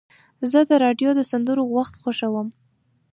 [0.51, 2.47] زه د راډیو د سندرو وخت خوښوم.